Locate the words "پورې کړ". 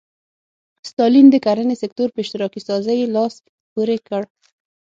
3.73-4.21